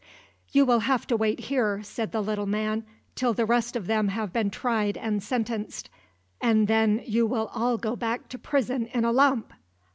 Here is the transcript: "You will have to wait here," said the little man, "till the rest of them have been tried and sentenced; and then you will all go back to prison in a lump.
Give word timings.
"You 0.51 0.65
will 0.65 0.79
have 0.79 1.05
to 1.05 1.15
wait 1.15 1.41
here," 1.41 1.83
said 1.83 2.11
the 2.11 2.23
little 2.23 2.47
man, 2.47 2.85
"till 3.13 3.33
the 3.33 3.45
rest 3.45 3.75
of 3.75 3.85
them 3.85 4.07
have 4.07 4.33
been 4.33 4.49
tried 4.49 4.97
and 4.97 5.21
sentenced; 5.21 5.91
and 6.41 6.67
then 6.67 7.03
you 7.05 7.27
will 7.27 7.51
all 7.53 7.77
go 7.77 7.95
back 7.95 8.27
to 8.29 8.39
prison 8.39 8.87
in 8.87 9.05
a 9.05 9.11
lump. 9.11 9.53